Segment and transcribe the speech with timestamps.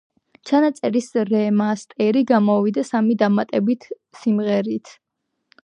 [0.51, 4.99] ჩანაწერის რემასტერი გამოვიდა სამი დამატებითი სიმღერით.